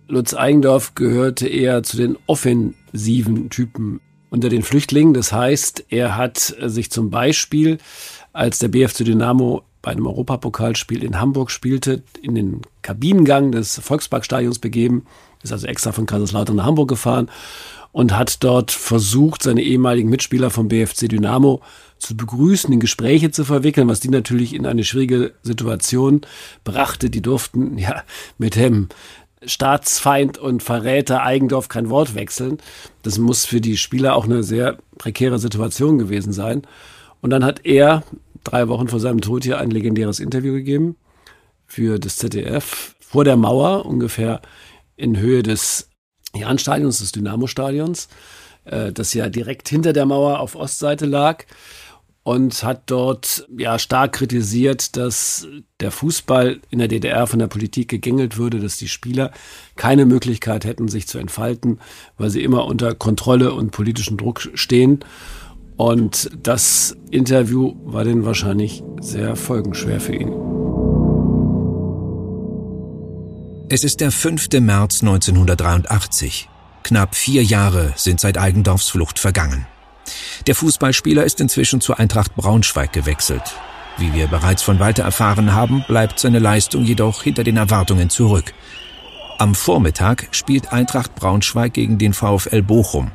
Lutz 0.09 0.35
Eigendorf 0.35 0.95
gehörte 0.97 1.47
eher 1.47 1.85
zu 1.85 1.97
den 1.97 2.19
offensiven 2.27 3.49
Typen 3.51 4.01
unter 4.31 4.49
den 4.49 4.63
Flüchtlingen. 4.63 5.15
Das 5.15 5.33
heißt, 5.33 5.87
er 5.89 6.17
hat 6.17 6.39
sich 6.39 6.91
zum 6.91 7.11
Beispiel, 7.11 7.79
als 8.33 8.59
der 8.59 8.69
BFC 8.69 9.05
Dynamo 9.05 9.63
bei 9.83 9.93
einem 9.93 10.07
Europapokalspiel 10.07 11.03
in 11.03 11.21
Hamburg 11.21 11.51
spielte, 11.51 12.03
in 12.21 12.35
den 12.35 12.63
Kabinengang 12.83 13.53
des 13.53 13.79
Volksparkstadions 13.79 14.59
begeben, 14.59 15.07
ist 15.43 15.53
also 15.53 15.67
extra 15.67 15.93
von 15.93 16.07
Kaiserslautern 16.07 16.57
nach 16.57 16.67
Hamburg 16.67 16.89
gefahren 16.89 17.31
und 17.93 18.17
hat 18.17 18.43
dort 18.45 18.71
versucht, 18.71 19.43
seine 19.43 19.63
ehemaligen 19.63 20.11
Mitspieler 20.11 20.51
vom 20.51 20.69
BFC 20.69 21.09
Dynamo 21.09 21.61
zu 21.99 22.17
begrüßen, 22.17 22.73
in 22.73 22.81
Gespräche 22.81 23.31
zu 23.31 23.45
verwickeln, 23.45 23.89
was 23.89 24.01
die 24.01 24.09
natürlich 24.09 24.55
in 24.55 24.67
eine 24.67 24.85
schwierige 24.85 25.33
Situation 25.43 26.23
brachte. 26.65 27.11
Die 27.11 27.23
durften 27.23 27.79
ja 27.79 28.03
mit 28.39 28.57
dem 28.57 28.89
Staatsfeind 29.45 30.39
und 30.39 30.63
Verräter 30.63 31.25
Eigendorf 31.25 31.69
kein 31.69 31.89
Wort 31.89 32.15
wechseln. 32.15 32.59
Das 33.03 33.19
muss 33.19 33.47
für 33.47 33.61
die 33.61 33.79
Spieler 33.79 34.15
auch 34.15 34.27
eine 34.27 34.43
sehr 34.43 34.79
prekäre 34.99 35.39
Situation 35.39 35.99
gewesen 35.99 36.33
sein. 36.33 36.63
Und 37.23 37.31
dann 37.31 37.45
hat 37.45 37.65
er 37.65 38.03
drei 38.45 38.69
Wochen 38.69 38.89
vor 38.89 39.01
seinem 39.01 39.21
Tod 39.21 39.45
hier 39.45 39.59
ein 39.59 39.71
legendäres 39.71 40.21
Interview 40.21 40.53
gegeben 40.53 40.97
für 41.67 41.99
das 41.99 42.17
ZDF 42.17 42.95
vor 43.01 43.25
der 43.25 43.37
Mauer, 43.37 43.87
ungefähr 43.87 44.41
in 44.97 45.19
Höhe 45.19 45.43
des 45.43 45.89
Jahnstadions, 46.35 46.99
des 46.99 47.13
Dynamo-Stadions, 47.13 48.09
äh, 48.65 48.93
das 48.93 49.15
ja 49.15 49.29
direkt 49.29 49.69
hinter 49.69 49.93
der 49.93 50.07
Mauer 50.07 50.41
auf 50.41 50.55
Ostseite 50.55 51.07
lag 51.07 51.45
und 52.23 52.63
hat 52.63 52.83
dort 52.87 53.47
ja 53.57 53.79
stark 53.79 54.13
kritisiert, 54.13 54.97
dass 54.97 55.47
der 55.81 55.91
Fußball 55.91 56.61
in 56.69 56.79
der 56.79 56.89
DDR 56.89 57.27
von 57.27 57.39
der 57.39 57.47
Politik 57.47 57.89
gegängelt 57.89 58.37
würde, 58.37 58.61
dass 58.61 58.77
die 58.77 58.89
Spieler 58.89 59.33
keine 59.77 60.05
Möglichkeit 60.05 60.65
hätten, 60.65 60.89
sich 60.89 61.09
zu 61.09 61.19
entfalten, 61.19 61.81
weil 62.19 62.31
sie 62.31 62.43
immer 62.43 62.67
unter 62.67 62.95
Kontrolle 62.95 63.55
und 63.55 63.71
politischem 63.71 64.17
Druck 64.19 64.51
stehen. 64.55 65.01
Und 65.81 66.31
das 66.43 66.95
Interview 67.11 67.75
war 67.85 68.05
dann 68.05 68.27
wahrscheinlich 68.27 68.83
sehr 69.01 69.35
folgenschwer 69.35 69.99
für 69.99 70.15
ihn. 70.15 70.31
Es 73.71 73.83
ist 73.83 74.03
der 74.03 74.13
5. 74.13 74.49
März 74.61 75.01
1983. 75.01 76.51
Knapp 76.83 77.15
vier 77.15 77.43
Jahre 77.43 77.95
sind 77.97 78.21
seit 78.21 78.37
Eigendorfs 78.37 78.91
Flucht 78.91 79.19
vergangen. 79.19 79.67
Der 80.47 80.55
Fußballspieler 80.55 81.25
ist 81.25 81.41
inzwischen 81.41 81.81
zur 81.81 81.99
Eintracht 81.99 82.37
Braunschweig 82.37 82.93
gewechselt. 82.93 83.55
Wie 83.97 84.13
wir 84.13 84.27
bereits 84.27 84.63
von 84.63 84.81
Walter 84.81 85.05
erfahren 85.05 85.55
haben, 85.55 85.83
bleibt 85.89 86.21
seine 86.21 86.41
Leistung 86.41 86.85
jedoch 86.85 87.23
hinter 87.23 87.43
den 87.43 87.57
Erwartungen 87.57 88.11
zurück. 88.11 88.53
Am 89.39 89.55
Vormittag 89.55 90.29
spielt 90.33 90.75
Eintracht 90.75 91.15
Braunschweig 91.15 91.73
gegen 91.73 91.97
den 91.97 92.13
VfL 92.13 92.61
Bochum. 92.61 93.13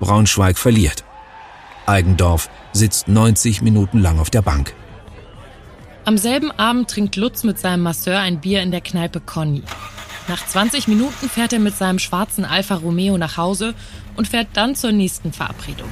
Braunschweig 0.00 0.58
verliert. 0.58 1.04
Eigendorf 1.90 2.48
sitzt 2.72 3.08
90 3.08 3.62
Minuten 3.62 3.98
lang 3.98 4.20
auf 4.20 4.30
der 4.30 4.42
Bank. 4.42 4.74
Am 6.04 6.16
selben 6.16 6.50
Abend 6.52 6.88
trinkt 6.88 7.16
Lutz 7.16 7.42
mit 7.42 7.58
seinem 7.58 7.82
Masseur 7.82 8.20
ein 8.20 8.40
Bier 8.40 8.62
in 8.62 8.70
der 8.70 8.80
Kneipe 8.80 9.20
Conny. 9.20 9.62
Nach 10.28 10.46
20 10.46 10.86
Minuten 10.86 11.28
fährt 11.28 11.52
er 11.52 11.58
mit 11.58 11.76
seinem 11.76 11.98
schwarzen 11.98 12.44
Alfa 12.44 12.76
Romeo 12.76 13.18
nach 13.18 13.36
Hause 13.36 13.74
und 14.16 14.28
fährt 14.28 14.48
dann 14.52 14.76
zur 14.76 14.92
nächsten 14.92 15.32
Verabredung. 15.32 15.88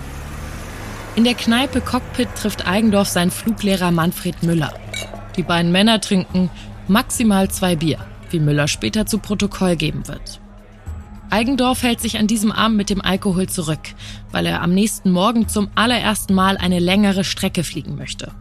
In 1.17 1.25
der 1.25 1.35
Kneipe 1.35 1.81
Cockpit 1.81 2.29
trifft 2.37 2.69
Eigendorf 2.69 3.09
seinen 3.09 3.33
Fluglehrer 3.33 3.91
Manfred 3.91 4.43
Müller. 4.45 4.73
Die 5.37 5.43
beiden 5.43 5.73
Männer 5.73 6.01
trinken 6.01 6.49
maximal 6.87 7.51
zwei 7.51 7.75
Bier, 7.75 7.99
wie 8.31 8.39
Müller 8.39 8.69
später 8.69 9.07
zu 9.07 9.19
Protokoll 9.19 9.75
geben 9.75 10.07
wird. 10.07 10.41
Eigendorf 11.31 11.83
hält 11.83 12.01
sich 12.01 12.19
an 12.19 12.27
diesem 12.27 12.53
Abend 12.53 12.77
mit 12.77 12.91
dem 12.91 13.03
Alkohol 13.03 13.49
zurück, 13.49 13.81
weil 14.33 14.47
er 14.47 14.63
am 14.63 14.73
nächsten 14.73 15.11
Morgen 15.11 15.49
zum 15.49 15.69
allerersten 15.75 16.35
Mal 16.35 16.57
eine 16.57 16.79
längere 16.79 17.25
Strecke 17.25 17.65
fliegen 17.65 17.97
möchte. 17.97 18.33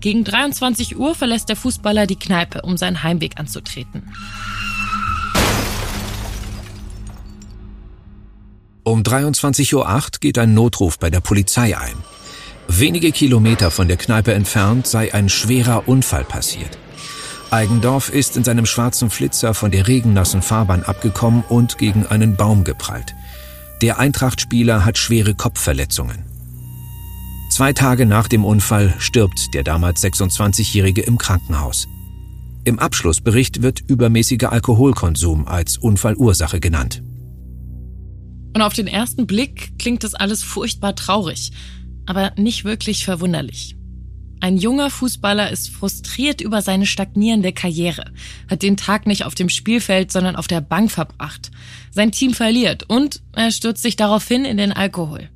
Gegen 0.00 0.24
23 0.24 0.96
Uhr 0.96 1.14
verlässt 1.14 1.48
der 1.48 1.56
Fußballer 1.56 2.06
die 2.06 2.18
Kneipe, 2.18 2.62
um 2.62 2.76
seinen 2.76 3.02
Heimweg 3.02 3.40
anzutreten. 3.40 4.02
Um 8.84 9.02
23.08 9.02 9.74
Uhr 9.74 10.02
geht 10.20 10.38
ein 10.38 10.54
Notruf 10.54 11.00
bei 11.00 11.10
der 11.10 11.20
Polizei 11.20 11.76
ein. 11.76 11.96
Wenige 12.68 13.10
Kilometer 13.10 13.72
von 13.72 13.88
der 13.88 13.96
Kneipe 13.96 14.32
entfernt 14.32 14.86
sei 14.86 15.12
ein 15.12 15.28
schwerer 15.28 15.88
Unfall 15.88 16.24
passiert. 16.24 16.78
Eigendorf 17.56 18.10
ist 18.10 18.36
in 18.36 18.44
seinem 18.44 18.66
schwarzen 18.66 19.08
Flitzer 19.08 19.54
von 19.54 19.70
der 19.70 19.88
regennassen 19.88 20.42
Fahrbahn 20.42 20.82
abgekommen 20.82 21.42
und 21.48 21.78
gegen 21.78 22.04
einen 22.06 22.36
Baum 22.36 22.64
geprallt. 22.64 23.14
Der 23.80 23.98
Eintracht-Spieler 23.98 24.84
hat 24.84 24.98
schwere 24.98 25.34
Kopfverletzungen. 25.34 26.26
Zwei 27.50 27.72
Tage 27.72 28.04
nach 28.04 28.28
dem 28.28 28.44
Unfall 28.44 28.92
stirbt 28.98 29.54
der 29.54 29.64
damals 29.64 30.04
26-Jährige 30.04 31.00
im 31.00 31.16
Krankenhaus. 31.16 31.88
Im 32.64 32.78
Abschlussbericht 32.78 33.62
wird 33.62 33.80
übermäßiger 33.88 34.52
Alkoholkonsum 34.52 35.48
als 35.48 35.78
Unfallursache 35.78 36.60
genannt. 36.60 37.02
Und 38.54 38.60
auf 38.60 38.74
den 38.74 38.86
ersten 38.86 39.26
Blick 39.26 39.78
klingt 39.78 40.04
das 40.04 40.12
alles 40.12 40.42
furchtbar 40.42 40.94
traurig, 40.94 41.52
aber 42.04 42.32
nicht 42.36 42.66
wirklich 42.66 43.06
verwunderlich. 43.06 43.75
Ein 44.40 44.58
junger 44.58 44.90
Fußballer 44.90 45.50
ist 45.50 45.70
frustriert 45.70 46.40
über 46.40 46.60
seine 46.60 46.86
stagnierende 46.86 47.52
Karriere, 47.52 48.04
hat 48.50 48.62
den 48.62 48.76
Tag 48.76 49.06
nicht 49.06 49.24
auf 49.24 49.34
dem 49.34 49.48
Spielfeld, 49.48 50.12
sondern 50.12 50.36
auf 50.36 50.46
der 50.46 50.60
Bank 50.60 50.90
verbracht. 50.90 51.50
Sein 51.90 52.12
Team 52.12 52.34
verliert 52.34 52.84
und 52.88 53.22
er 53.34 53.50
stürzt 53.50 53.82
sich 53.82 53.96
daraufhin 53.96 54.44
in 54.44 54.58
den 54.58 54.72
Alkohol. 54.72 55.30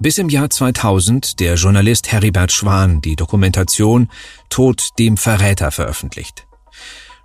Bis 0.00 0.18
im 0.18 0.28
Jahr 0.28 0.50
2000 0.50 1.40
der 1.40 1.54
Journalist 1.54 2.12
Heribert 2.12 2.52
Schwan 2.52 3.00
die 3.00 3.16
Dokumentation 3.16 4.08
Tod 4.50 4.90
dem 4.98 5.16
Verräter 5.16 5.70
veröffentlicht. 5.70 6.46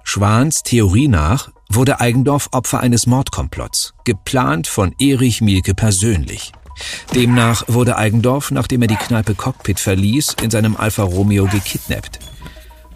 Schwans 0.04 0.64
Theorie 0.64 1.08
nach 1.08 1.52
wurde 1.70 2.00
Eigendorf 2.00 2.50
Opfer 2.52 2.80
eines 2.80 3.08
Mordkomplotts, 3.08 3.94
geplant 4.06 4.68
von 4.68 4.96
Erich 5.00 5.42
Mielke 5.42 5.74
persönlich. 5.74 6.52
Demnach 7.14 7.64
wurde 7.68 7.98
Eigendorf, 7.98 8.52
nachdem 8.52 8.82
er 8.82 8.88
die 8.88 8.96
Kneipe 8.96 9.36
Cockpit 9.36 9.80
verließ, 9.80 10.36
in 10.42 10.52
seinem 10.52 10.76
Alfa 10.76 11.04
Romeo 11.04 11.46
gekidnappt. 11.46 12.20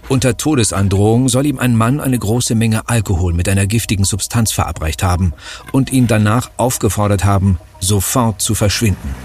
Unter 0.07 0.37
Todesandrohung 0.37 1.29
soll 1.29 1.47
ihm 1.47 1.57
ein 1.57 1.75
Mann 1.75 1.99
eine 1.99 2.19
große 2.19 2.53
Menge 2.53 2.87
Alkohol 2.87 3.33
mit 3.33 3.49
einer 3.49 3.65
giftigen 3.65 4.05
Substanz 4.05 4.51
verabreicht 4.51 5.01
haben 5.01 5.33
und 5.71 5.91
ihn 5.91 6.05
danach 6.05 6.51
aufgefordert 6.57 7.25
haben, 7.25 7.57
sofort 7.79 8.39
zu 8.39 8.53
verschwinden. 8.53 9.15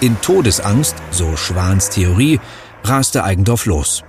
In 0.00 0.20
Todesangst, 0.20 0.94
so 1.10 1.36
Schwans 1.36 1.90
Theorie, 1.90 2.38
raste 2.84 3.24
Eigendorf 3.24 3.66
los. 3.66 4.04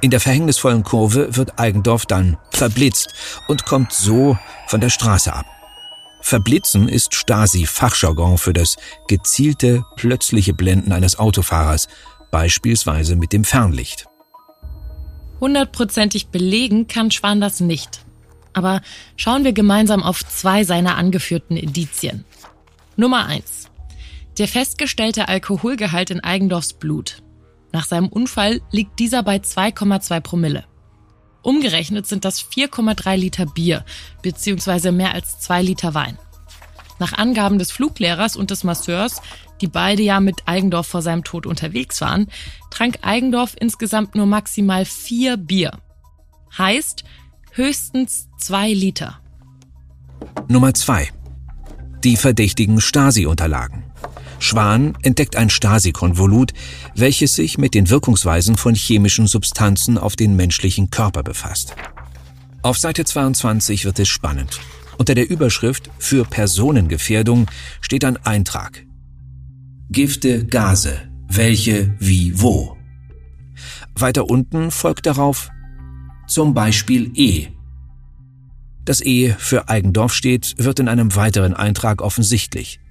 In 0.00 0.10
der 0.10 0.20
verhängnisvollen 0.20 0.82
Kurve 0.82 1.36
wird 1.36 1.60
Eigendorf 1.60 2.04
dann 2.06 2.36
verblitzt 2.50 3.14
und 3.46 3.64
kommt 3.64 3.92
so 3.92 4.36
von 4.66 4.80
der 4.80 4.90
Straße 4.90 5.32
ab. 5.32 5.46
Verblitzen 6.22 6.88
ist 6.88 7.14
Stasi-Fachjargon 7.14 8.38
für 8.38 8.52
das 8.52 8.76
gezielte, 9.08 9.84
plötzliche 9.96 10.54
Blenden 10.54 10.92
eines 10.92 11.18
Autofahrers, 11.18 11.88
beispielsweise 12.30 13.16
mit 13.16 13.32
dem 13.32 13.44
Fernlicht. 13.44 14.06
Hundertprozentig 15.40 16.28
belegen 16.28 16.86
kann 16.86 17.10
Schwan 17.10 17.40
das 17.40 17.60
nicht. 17.60 18.06
Aber 18.52 18.80
schauen 19.16 19.44
wir 19.44 19.52
gemeinsam 19.52 20.02
auf 20.02 20.24
zwei 20.24 20.62
seiner 20.62 20.96
angeführten 20.96 21.56
Indizien. 21.56 22.24
Nummer 22.96 23.26
eins: 23.26 23.68
Der 24.38 24.46
festgestellte 24.46 25.28
Alkoholgehalt 25.28 26.10
in 26.10 26.20
Eigendorfs 26.20 26.74
Blut. 26.74 27.22
Nach 27.72 27.84
seinem 27.84 28.08
Unfall 28.08 28.60
liegt 28.70 28.98
dieser 29.00 29.22
bei 29.22 29.36
2,2 29.36 30.20
Promille. 30.20 30.64
Umgerechnet 31.42 32.06
sind 32.06 32.24
das 32.24 32.42
4,3 32.42 33.16
Liter 33.16 33.46
Bier 33.46 33.84
bzw. 34.22 34.92
mehr 34.92 35.12
als 35.12 35.40
2 35.40 35.62
Liter 35.62 35.94
Wein. 35.94 36.18
Nach 36.98 37.12
Angaben 37.14 37.58
des 37.58 37.72
Fluglehrers 37.72 38.36
und 38.36 38.50
des 38.50 38.62
Masseurs, 38.62 39.20
die 39.60 39.66
beide 39.66 40.02
ja 40.02 40.20
mit 40.20 40.46
Eigendorf 40.46 40.86
vor 40.86 41.02
seinem 41.02 41.24
Tod 41.24 41.46
unterwegs 41.46 42.00
waren, 42.00 42.28
trank 42.70 42.98
Eigendorf 43.02 43.56
insgesamt 43.58 44.14
nur 44.14 44.26
maximal 44.26 44.84
vier 44.84 45.36
Bier. 45.36 45.78
Heißt 46.56 47.04
höchstens 47.52 48.28
zwei 48.38 48.72
Liter. 48.72 49.20
Nummer 50.48 50.74
zwei: 50.74 51.10
Die 52.04 52.16
verdächtigen 52.16 52.80
Stasi-Unterlagen. 52.80 53.91
Schwan 54.42 54.98
entdeckt 55.02 55.36
ein 55.36 55.50
Stasi-Konvolut, 55.50 56.52
welches 56.96 57.34
sich 57.34 57.58
mit 57.58 57.74
den 57.74 57.90
Wirkungsweisen 57.90 58.56
von 58.56 58.74
chemischen 58.74 59.26
Substanzen 59.26 59.98
auf 59.98 60.16
den 60.16 60.34
menschlichen 60.36 60.90
Körper 60.90 61.22
befasst. 61.22 61.74
Auf 62.62 62.76
Seite 62.76 63.04
22 63.04 63.84
wird 63.84 63.98
es 63.98 64.08
spannend. 64.08 64.60
Unter 64.98 65.14
der 65.14 65.30
Überschrift 65.30 65.90
für 65.98 66.24
Personengefährdung 66.24 67.46
steht 67.80 68.04
ein 68.04 68.16
Eintrag. 68.18 68.84
Gifte, 69.90 70.44
Gase, 70.46 71.00
welche, 71.28 71.94
wie, 71.98 72.40
wo. 72.40 72.76
Weiter 73.94 74.28
unten 74.28 74.70
folgt 74.70 75.06
darauf 75.06 75.50
zum 76.26 76.54
Beispiel 76.54 77.12
E. 77.14 77.48
Das 78.84 79.00
E 79.00 79.34
für 79.38 79.68
Eigendorf 79.68 80.12
steht, 80.12 80.54
wird 80.58 80.80
in 80.80 80.88
einem 80.88 81.14
weiteren 81.14 81.54
Eintrag 81.54 82.02
offensichtlich. 82.02 82.81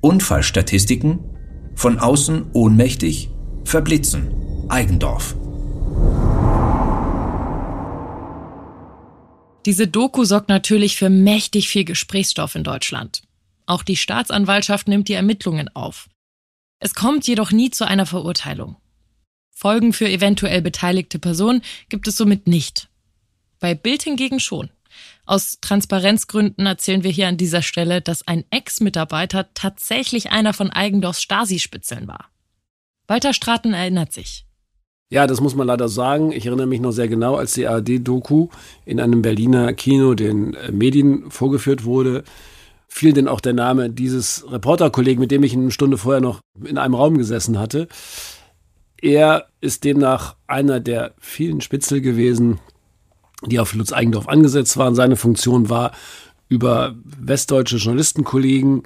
Unfallstatistiken, 0.00 1.18
von 1.74 1.98
außen 1.98 2.50
ohnmächtig, 2.52 3.30
verblitzen. 3.64 4.66
Eigendorf. 4.68 5.34
Diese 9.66 9.88
Doku 9.88 10.24
sorgt 10.24 10.48
natürlich 10.48 10.96
für 10.96 11.10
mächtig 11.10 11.68
viel 11.68 11.84
Gesprächsstoff 11.84 12.54
in 12.54 12.64
Deutschland. 12.64 13.22
Auch 13.66 13.82
die 13.82 13.96
Staatsanwaltschaft 13.96 14.88
nimmt 14.88 15.08
die 15.08 15.14
Ermittlungen 15.14 15.68
auf. 15.74 16.08
Es 16.78 16.94
kommt 16.94 17.26
jedoch 17.26 17.50
nie 17.50 17.70
zu 17.70 17.86
einer 17.86 18.06
Verurteilung. 18.06 18.76
Folgen 19.50 19.92
für 19.92 20.08
eventuell 20.08 20.62
beteiligte 20.62 21.18
Personen 21.18 21.62
gibt 21.88 22.06
es 22.06 22.16
somit 22.16 22.46
nicht. 22.46 22.88
Bei 23.58 23.74
Bild 23.74 24.04
hingegen 24.04 24.38
schon. 24.38 24.70
Aus 25.28 25.58
Transparenzgründen 25.60 26.64
erzählen 26.64 27.04
wir 27.04 27.10
hier 27.10 27.28
an 27.28 27.36
dieser 27.36 27.60
Stelle, 27.60 28.00
dass 28.00 28.26
ein 28.26 28.46
Ex-Mitarbeiter 28.48 29.50
tatsächlich 29.52 30.32
einer 30.32 30.54
von 30.54 30.70
Eigendorfs 30.70 31.20
Stasi-Spitzeln 31.20 32.08
war. 32.08 32.30
Walter 33.06 33.34
Straten 33.34 33.74
erinnert 33.74 34.10
sich. 34.10 34.46
Ja, 35.10 35.26
das 35.26 35.42
muss 35.42 35.54
man 35.54 35.66
leider 35.66 35.90
sagen. 35.90 36.32
Ich 36.32 36.46
erinnere 36.46 36.66
mich 36.66 36.80
noch 36.80 36.92
sehr 36.92 37.08
genau, 37.08 37.34
als 37.36 37.52
die 37.52 37.66
ARD-Doku 37.66 38.48
in 38.86 39.00
einem 39.00 39.20
Berliner 39.20 39.74
Kino 39.74 40.14
den 40.14 40.54
äh, 40.54 40.72
Medien 40.72 41.30
vorgeführt 41.30 41.84
wurde, 41.84 42.24
fiel 42.88 43.12
denn 43.12 43.28
auch 43.28 43.42
der 43.42 43.52
Name 43.52 43.90
dieses 43.90 44.50
Reporterkollegen, 44.50 45.20
mit 45.20 45.30
dem 45.30 45.42
ich 45.42 45.52
eine 45.52 45.70
Stunde 45.72 45.98
vorher 45.98 46.22
noch 46.22 46.40
in 46.64 46.78
einem 46.78 46.94
Raum 46.94 47.18
gesessen 47.18 47.58
hatte. 47.58 47.86
Er 48.98 49.48
ist 49.60 49.84
demnach 49.84 50.36
einer 50.46 50.80
der 50.80 51.12
vielen 51.18 51.60
Spitzel 51.60 52.00
gewesen, 52.00 52.60
die 53.46 53.60
auf 53.60 53.74
Lutz 53.74 53.92
Eigendorf 53.92 54.28
angesetzt 54.28 54.76
waren. 54.76 54.94
Seine 54.94 55.16
Funktion 55.16 55.68
war, 55.68 55.92
über 56.48 56.94
westdeutsche 57.04 57.76
Journalistenkollegen 57.76 58.82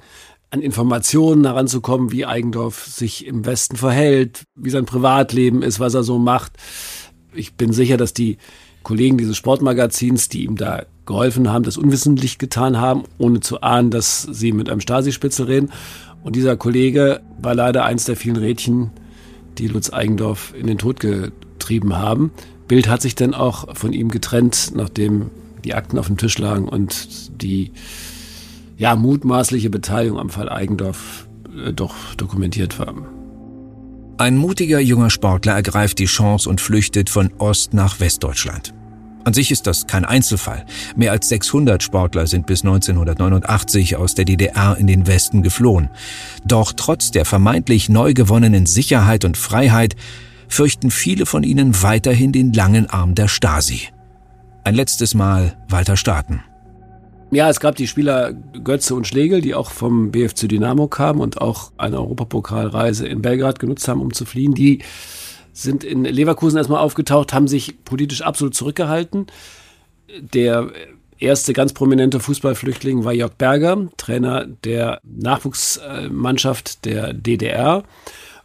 an 0.51 0.61
Informationen 0.61 1.45
heranzukommen, 1.45 2.11
wie 2.11 2.25
Eigendorf 2.25 2.85
sich 2.85 3.25
im 3.25 3.45
Westen 3.45 3.75
verhält, 3.75 4.43
wie 4.55 4.69
sein 4.69 4.85
Privatleben 4.85 5.63
ist, 5.63 5.79
was 5.79 5.93
er 5.93 6.03
so 6.03 6.19
macht. 6.19 6.53
Ich 7.33 7.55
bin 7.55 7.73
sicher, 7.73 7.97
dass 7.97 8.13
die 8.13 8.37
Kollegen 8.83 9.17
dieses 9.17 9.37
Sportmagazins, 9.37 10.29
die 10.29 10.43
ihm 10.43 10.55
da 10.55 10.83
geholfen 11.05 11.51
haben, 11.51 11.63
das 11.63 11.77
unwissentlich 11.77 12.37
getan 12.37 12.79
haben, 12.79 13.03
ohne 13.17 13.39
zu 13.39 13.61
ahnen, 13.61 13.89
dass 13.89 14.21
sie 14.23 14.51
mit 14.51 14.69
einem 14.69 14.81
Stasi-Spitzel 14.81 15.47
reden. 15.47 15.71
Und 16.21 16.35
dieser 16.35 16.55
Kollege 16.55 17.21
war 17.41 17.55
leider 17.55 17.85
eins 17.85 18.05
der 18.05 18.15
vielen 18.15 18.37
Rädchen, 18.37 18.91
die 19.57 19.67
Lutz 19.67 19.91
Eigendorf 19.91 20.53
in 20.57 20.67
den 20.67 20.77
Tod 20.77 20.99
getrieben 20.99 21.95
haben. 21.95 22.31
Bild 22.73 22.87
hat 22.87 23.03
sich 23.03 23.13
dann 23.13 23.35
auch 23.35 23.77
von 23.77 23.93
ihm 23.93 24.09
getrennt, 24.09 24.71
nachdem 24.73 25.29
die 25.63 25.75
Akten 25.75 25.99
auf 25.99 26.07
dem 26.07 26.17
Tisch 26.17 26.39
lagen 26.39 26.67
und 26.67 27.29
die 27.39 27.71
ja, 28.79 28.95
mutmaßliche 28.95 29.69
Beteiligung 29.69 30.17
am 30.17 30.31
Fall 30.31 30.49
Eigendorf 30.49 31.27
äh, 31.55 31.71
doch 31.71 31.93
dokumentiert 32.17 32.79
war. 32.79 32.95
Ein 34.17 34.37
mutiger 34.37 34.79
junger 34.79 35.11
Sportler 35.11 35.53
ergreift 35.53 35.99
die 35.99 36.05
Chance 36.05 36.49
und 36.49 36.61
flüchtet 36.61 37.11
von 37.11 37.31
Ost 37.37 37.75
nach 37.75 37.99
Westdeutschland. 37.99 38.73
An 39.23 39.35
sich 39.35 39.51
ist 39.51 39.67
das 39.67 39.85
kein 39.85 40.03
Einzelfall. 40.03 40.65
Mehr 40.95 41.11
als 41.11 41.29
600 41.29 41.83
Sportler 41.83 42.25
sind 42.25 42.47
bis 42.47 42.63
1989 42.63 43.97
aus 43.97 44.15
der 44.15 44.25
DDR 44.25 44.77
in 44.79 44.87
den 44.87 45.05
Westen 45.05 45.43
geflohen. 45.43 45.91
Doch 46.43 46.73
trotz 46.73 47.11
der 47.11 47.25
vermeintlich 47.25 47.87
neu 47.87 48.15
gewonnenen 48.15 48.65
Sicherheit 48.65 49.25
und 49.25 49.37
Freiheit 49.37 49.95
fürchten 50.53 50.91
viele 50.91 51.25
von 51.25 51.43
ihnen 51.43 51.81
weiterhin 51.81 52.31
den 52.31 52.53
langen 52.53 52.87
Arm 52.87 53.15
der 53.15 53.27
Stasi. 53.27 53.89
Ein 54.63 54.75
letztes 54.75 55.15
Mal 55.15 55.57
Walter 55.67 55.97
Staaten. 55.97 56.43
Ja, 57.31 57.49
es 57.49 57.59
gab 57.59 57.75
die 57.75 57.87
Spieler 57.87 58.33
Götze 58.33 58.93
und 58.93 59.07
Schlegel, 59.07 59.41
die 59.41 59.55
auch 59.55 59.71
vom 59.71 60.11
BFC 60.11 60.47
Dynamo 60.47 60.87
kamen 60.87 61.19
und 61.19 61.41
auch 61.41 61.71
eine 61.77 61.97
Europapokalreise 61.97 63.07
in 63.07 63.23
Belgrad 63.23 63.57
genutzt 63.57 63.87
haben, 63.87 64.01
um 64.01 64.13
zu 64.13 64.25
fliehen. 64.25 64.53
Die 64.53 64.83
sind 65.53 65.83
in 65.83 66.05
Leverkusen 66.05 66.57
erstmal 66.57 66.81
aufgetaucht, 66.81 67.33
haben 67.33 67.47
sich 67.47 67.83
politisch 67.83 68.21
absolut 68.21 68.53
zurückgehalten. 68.53 69.25
Der 70.19 70.69
erste 71.17 71.53
ganz 71.53 71.73
prominente 71.73 72.19
Fußballflüchtling 72.19 73.03
war 73.03 73.13
Jörg 73.13 73.33
Berger, 73.33 73.87
Trainer 73.97 74.45
der 74.45 74.99
Nachwuchsmannschaft 75.03 76.85
der 76.85 77.13
DDR. 77.13 77.83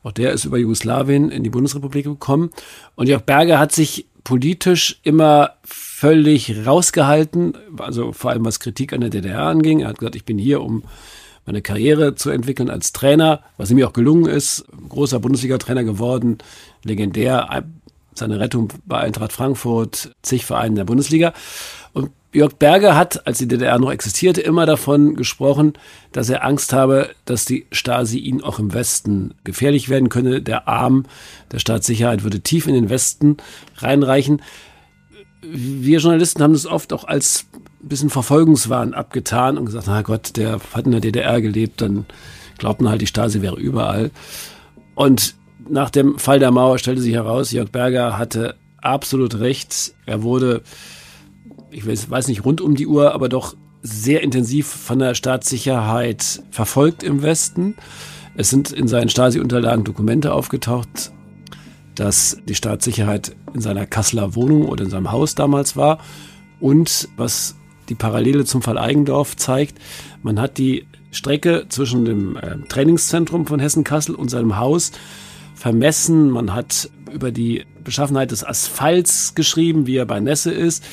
Auch 0.03 0.13
der 0.13 0.33
ist 0.33 0.45
über 0.45 0.59
Jugoslawien 0.59 1.31
in 1.31 1.43
die 1.43 1.51
Bundesrepublik 1.51 2.05
gekommen. 2.05 2.51
Und 2.95 3.09
Jörg 3.09 3.23
Berger 3.23 3.59
hat 3.59 3.73
sich 3.73 4.07
politisch 4.25 5.01
immer 5.03 5.55
völlig 5.65 6.67
rausgehalten, 6.67 7.57
also 7.79 8.13
vor 8.13 8.31
allem 8.31 8.45
was 8.45 8.61
Kritik 8.61 8.93
an 8.93 9.01
der 9.01 9.11
DDR 9.11 9.43
anging. 9.43 9.81
Er 9.81 9.89
hat 9.89 9.99
gesagt, 9.99 10.17
ich 10.17 10.25
bin 10.25 10.39
hier, 10.39 10.61
um 10.61 10.85
meine 11.47 11.63
Karriere 11.63 12.15
zu 12.15 12.31
entwickeln 12.31 12.69
als 12.69 12.93
Trainer, 12.93 13.43
was 13.57 13.71
ihm 13.71 13.83
auch 13.83 13.95
gelungen 13.95 14.27
ist. 14.27 14.67
Großer 14.91 15.19
Bundesliga-Trainer 15.19 15.83
geworden, 15.83 16.39
legendär. 16.85 17.65
Seine 18.15 18.39
Rettung 18.39 18.69
bei 18.85 18.99
Eintracht 18.99 19.33
Frankfurt, 19.33 20.15
zig 20.23 20.45
Vereinen 20.45 20.75
der 20.75 20.85
Bundesliga. 20.85 21.33
Und 21.95 22.11
Jörg 22.33 22.57
Berger 22.57 22.95
hat, 22.95 23.27
als 23.27 23.39
die 23.39 23.49
DDR 23.49 23.79
noch 23.79 23.91
existierte, 23.91 24.43
immer 24.43 24.67
davon 24.67 25.15
gesprochen, 25.15 25.73
dass 26.13 26.29
er 26.29 26.45
Angst 26.45 26.73
habe, 26.73 27.11
dass 27.25 27.47
die 27.47 27.67
Stasi 27.73 28.19
ihn 28.19 28.43
auch 28.43 28.59
im 28.59 28.75
Westen 28.75 29.35
gefährlich 29.45 29.89
werden 29.89 30.11
könne. 30.11 30.43
Der 30.43 30.69
Arm 30.69 31.07
der 31.53 31.59
Staatssicherheit 31.59 32.25
würde 32.25 32.41
tief 32.41 32.67
in 32.67 32.75
den 32.75 32.91
Westen 32.91 33.39
reinreichen 33.77 34.43
wir 35.43 35.99
Journalisten 35.99 36.43
haben 36.43 36.53
das 36.53 36.67
oft 36.67 36.93
auch 36.93 37.05
als 37.05 37.47
ein 37.83 37.89
bisschen 37.89 38.11
Verfolgungswahn 38.11 38.95
abgetan 38.95 39.57
und 39.57 39.67
gesagt, 39.67 39.87
na 39.87 40.03
Gott, 40.03 40.37
der 40.37 40.61
hat 40.75 40.87
in 40.87 40.93
der 40.93 41.01
DDR 41.01 41.41
gelebt, 41.41 41.81
dann 41.81 42.07
glaubten 42.59 42.89
halt, 42.89 43.01
die 43.01 43.07
Stasi 43.07 43.41
wäre 43.41 43.57
überall. 43.59 44.11
Und 44.95 45.37
nach 45.69 45.91
dem 45.91 46.19
Fall 46.19 46.39
der 46.41 46.51
Mauer 46.51 46.79
stellte 46.79 47.01
sich 47.01 47.15
heraus, 47.15 47.53
Jörg 47.53 47.71
Berger 47.71 48.19
hatte 48.19 48.57
absolut 48.79 49.39
recht. 49.39 49.95
Er 50.07 50.23
wurde, 50.23 50.63
ich 51.71 51.87
weiß 51.87 52.29
nicht 52.29 52.45
rund 52.45 52.61
um 52.61 52.75
die 52.75 52.87
Uhr, 52.87 53.15
aber 53.15 53.29
doch 53.29 53.57
sehr 53.83 54.23
intensiv 54.23 54.67
von 54.67 54.99
der 54.99 55.15
Staatssicherheit 55.15 56.43
verfolgt 56.51 57.03
im 57.03 57.23
Westen. 57.23 57.77
Es 58.35 58.51
sind 58.51 58.73
in 58.73 58.89
seinen 58.89 59.09
Stasi-Unterlagen 59.09 59.85
Dokumente 59.85 60.33
aufgetaucht, 60.33 61.13
dass 61.95 62.39
die 62.47 62.55
Staatssicherheit 62.55 63.37
in 63.55 63.61
seiner 63.61 63.87
Kasseler 63.87 64.35
Wohnung 64.35 64.69
oder 64.69 64.85
in 64.85 64.91
seinem 64.91 65.11
Haus 65.13 65.35
damals 65.35 65.77
war. 65.77 65.99
Und 66.61 67.09
was 67.17 67.57
die 67.89 67.95
Parallele 67.95 68.45
zum 68.45 68.63
Fall 68.63 68.79
Eigendorf 68.79 69.37
zeigt, 69.37 69.79
man 70.23 70.41
hat 70.41 70.59
die 70.59 70.87
Strecke 71.11 71.67
zwischen 71.69 72.05
dem 72.05 72.37
äh, 72.37 72.59
Trainingszentrum 72.69 73.47
von 73.47 73.61
Hessen-Kassel 73.61 74.15
und 74.15 74.29
seinem 74.29 74.59
Haus 74.59 74.93
vermessen. 75.55 76.31
Man 76.31 76.55
hat 76.55 76.91
über 77.13 77.33
die 77.33 77.65
Beschaffenheit 77.83 78.31
des 78.31 78.45
Asphalts 78.45 79.35
geschrieben, 79.35 79.87
wie 79.87 79.97
er 79.97 80.07
bei 80.07 80.21
Nässe 80.21 80.53
ist. 80.53 80.85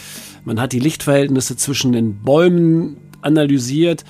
Man 0.46 0.62
hat 0.62 0.72
die 0.72 0.80
Lichtverhältnisse 0.80 1.58
zwischen 1.58 1.92
den 1.92 2.22
Bäumen 2.22 2.98
analysiert. 3.22 4.06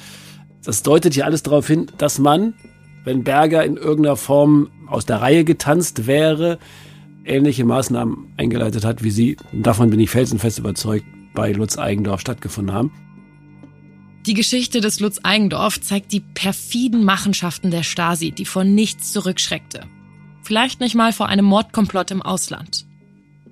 Das 0.63 0.83
deutet 0.83 1.13
hier 1.13 1.25
alles 1.25 1.43
darauf 1.43 1.67
hin, 1.67 1.87
dass 1.97 2.19
man, 2.19 2.53
wenn 3.05 3.23
Berger 3.23 3.63
in 3.63 3.77
irgendeiner 3.77 4.17
Form 4.17 4.69
aus 4.87 5.05
der 5.05 5.21
Reihe 5.21 5.45
getanzt 5.45 6.07
wäre, 6.07 6.59
ähnliche 7.23 7.63
Maßnahmen 7.63 8.33
eingeleitet 8.37 8.83
hat, 8.83 9.03
wie 9.03 9.11
sie, 9.11 9.37
davon 9.53 9.89
bin 9.89 9.99
ich 9.99 10.09
felsenfest 10.09 10.59
überzeugt, 10.59 11.05
bei 11.33 11.51
Lutz 11.53 11.77
Eigendorf 11.77 12.21
stattgefunden 12.21 12.75
haben. 12.75 12.91
Die 14.25 14.33
Geschichte 14.33 14.81
des 14.81 14.99
Lutz 14.99 15.19
Eigendorf 15.23 15.79
zeigt 15.79 16.11
die 16.11 16.19
perfiden 16.19 17.03
Machenschaften 17.03 17.71
der 17.71 17.83
Stasi, 17.83 18.31
die 18.31 18.45
vor 18.45 18.63
nichts 18.63 19.13
zurückschreckte. 19.13 19.85
Vielleicht 20.41 20.79
nicht 20.79 20.95
mal 20.95 21.13
vor 21.13 21.27
einem 21.27 21.45
Mordkomplott 21.45 22.11
im 22.11 22.21
Ausland. 22.21 22.85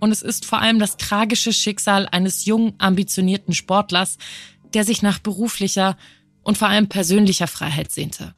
Und 0.04 0.12
es 0.12 0.22
ist 0.22 0.44
vor 0.44 0.60
allem 0.60 0.80
das 0.80 0.98
tragische 0.98 1.54
Schicksal 1.54 2.10
eines 2.12 2.44
jungen, 2.44 2.74
ambitionierten 2.78 3.54
Sportlers, 3.54 4.18
der 4.74 4.84
sich 4.84 5.02
nach 5.02 5.20
beruflicher 5.20 5.96
und 6.42 6.58
vor 6.58 6.68
allem 6.68 6.89
persönlicher 6.89 7.48
Freiheit 7.48 7.89
sehnte. 7.89 8.36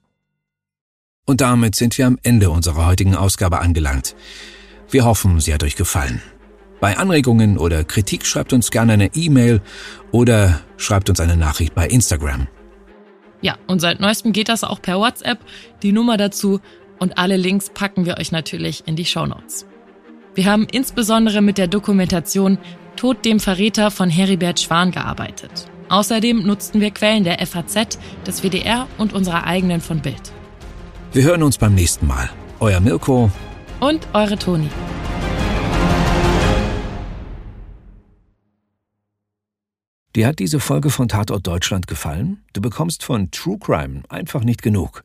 Und 1.26 1.42
damit 1.42 1.74
sind 1.74 1.98
wir 1.98 2.06
am 2.06 2.20
Ende 2.22 2.52
unserer 2.52 2.86
heutigen 2.86 3.16
Ausgabe 3.16 3.62
angelangt. 3.62 4.16
Wir 4.92 5.06
hoffen, 5.06 5.40
sie 5.40 5.56
hat 5.56 5.64
euch 5.64 5.76
gefallen. 5.76 6.22
Bei 6.82 7.00
Anregungen 7.00 7.58
oder 7.58 7.84
Kritik 7.84 8.28
schreibt 8.28 8.54
uns 8.54 8.70
gerne 8.70 8.94
eine 8.94 9.16
E-Mail 9.16 9.60
oder 10.12 10.62
schreibt 10.78 11.10
uns 11.10 11.20
eine 11.20 11.36
Nachricht 11.36 11.74
bei 11.74 11.88
Instagram. 11.88 12.48
Ja, 13.42 13.58
und 13.66 13.80
seit 13.80 14.00
neuestem 14.00 14.34
geht 14.34 14.50
das 14.50 14.64
auch 14.64 14.84
per 14.84 15.00
WhatsApp. 15.00 15.40
Die 15.82 15.94
Nummer 15.94 16.18
dazu 16.18 16.62
und 17.00 17.18
alle 17.18 17.38
Links 17.38 17.72
packen 17.74 18.06
wir 18.06 18.20
euch 18.20 18.32
natürlich 18.32 18.84
in 18.86 18.96
die 18.96 19.06
Shownotes. 19.06 19.66
Wir 20.36 20.48
haben 20.48 20.68
insbesondere 20.70 21.42
mit 21.42 21.58
der 21.58 21.68
Dokumentation 21.68 22.58
Tod 22.98 23.24
dem 23.24 23.40
Verräter 23.40 23.90
von 23.90 24.10
Heribert 24.10 24.60
Schwan 24.60 24.92
gearbeitet. 24.92 25.72
Außerdem 25.88 26.46
nutzten 26.46 26.82
wir 26.82 26.92
Quellen 26.92 27.24
der 27.24 27.46
FAZ, 27.46 27.98
des 28.28 28.44
WDR 28.44 28.88
und 28.98 29.14
unserer 29.14 29.46
eigenen 29.46 29.80
von 29.80 30.02
Bild. 30.02 30.34
Wir 31.14 31.24
hören 31.24 31.42
uns 31.42 31.58
beim 31.58 31.74
nächsten 31.74 32.06
Mal. 32.06 32.30
Euer 32.60 32.82
Mirko 32.82 33.32
und 33.80 34.06
eure 34.12 34.38
Toni. 34.38 34.70
Dir 40.18 40.28
hat 40.28 40.40
diese 40.40 40.60
Folge 40.60 40.90
von 40.90 41.08
Tatort 41.08 41.48
Deutschland 41.48 41.88
gefallen? 41.88 42.44
Du 42.52 42.60
bekommst 42.60 43.04
von 43.04 43.32
True 43.32 43.58
Crime 43.58 44.04
einfach 44.10 44.44
nicht 44.44 44.62
genug. 44.62 45.05